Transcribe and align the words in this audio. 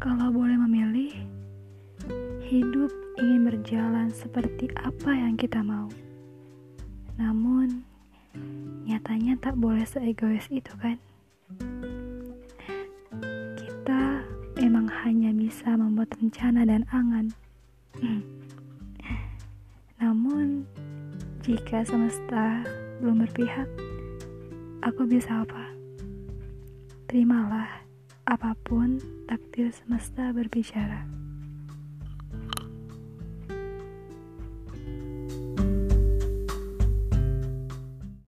Kalau 0.00 0.32
boleh 0.32 0.56
memilih, 0.56 1.12
hidup 2.40 2.88
ingin 3.20 3.44
berjalan 3.44 4.08
seperti 4.08 4.72
apa 4.80 5.12
yang 5.12 5.36
kita 5.36 5.60
mau. 5.60 5.92
Namun, 7.20 7.84
nyatanya 8.88 9.36
tak 9.44 9.60
boleh 9.60 9.84
seegois 9.84 10.48
itu, 10.48 10.72
kan? 10.80 10.96
Kita 13.60 14.24
emang 14.64 14.88
hanya 15.04 15.36
bisa 15.36 15.76
membuat 15.76 16.16
rencana 16.16 16.64
dan 16.64 16.88
angan. 16.96 17.36
Namun, 20.00 20.64
jika 21.44 21.84
semesta 21.84 22.64
belum 23.04 23.28
berpihak, 23.28 23.68
aku 24.80 25.04
bisa 25.04 25.44
apa? 25.44 25.76
Terimalah 27.04 27.89
apa 28.30 28.54
pun 28.62 29.02
takdir 29.26 29.74
semesta 29.74 30.30
berbicara. 30.30 31.19